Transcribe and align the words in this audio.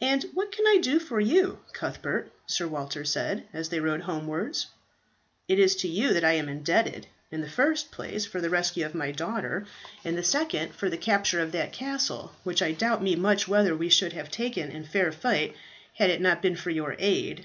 "And 0.00 0.22
what 0.32 0.52
can 0.52 0.66
I 0.66 0.78
do 0.80 0.98
for 0.98 1.20
you, 1.20 1.58
Cuthbert?" 1.74 2.32
Sir 2.46 2.66
Walter 2.66 3.04
said, 3.04 3.46
as 3.52 3.68
they 3.68 3.78
rode 3.78 4.00
homewards. 4.00 4.68
"It 5.48 5.58
is 5.58 5.76
to 5.76 5.86
you 5.86 6.14
that 6.14 6.24
I 6.24 6.32
am 6.32 6.48
indebted: 6.48 7.08
in 7.30 7.42
the 7.42 7.46
first 7.50 7.90
place 7.90 8.24
for 8.24 8.40
the 8.40 8.48
rescue 8.48 8.86
of 8.86 8.94
my 8.94 9.10
daughter, 9.12 9.66
in 10.02 10.16
the 10.16 10.22
second 10.22 10.74
for 10.74 10.88
the 10.88 10.96
capture 10.96 11.40
of 11.42 11.52
that 11.52 11.74
castle, 11.74 12.32
which 12.42 12.62
I 12.62 12.72
doubt 12.72 13.02
me 13.02 13.16
much 13.16 13.46
whether 13.48 13.76
we 13.76 13.90
should 13.90 14.12
ever 14.12 14.22
have 14.22 14.30
taken 14.30 14.70
in 14.70 14.84
fair 14.84 15.12
fight 15.12 15.54
had 15.96 16.08
it 16.08 16.22
not 16.22 16.40
been 16.40 16.56
for 16.56 16.70
your 16.70 16.96
aid." 16.98 17.44